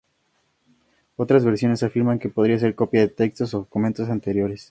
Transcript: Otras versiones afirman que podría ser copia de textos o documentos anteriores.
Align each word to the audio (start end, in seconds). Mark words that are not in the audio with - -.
Otras 1.15 1.45
versiones 1.45 1.83
afirman 1.83 2.17
que 2.17 2.27
podría 2.29 2.57
ser 2.57 2.73
copia 2.73 3.01
de 3.01 3.07
textos 3.07 3.53
o 3.53 3.59
documentos 3.59 4.09
anteriores. 4.09 4.59